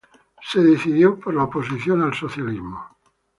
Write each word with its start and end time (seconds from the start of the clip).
Se 0.41 0.59
decidió 0.63 1.19
por 1.19 1.35
la 1.35 1.43
oposición 1.43 2.01
al 2.01 2.15
socialismo. 2.15 2.97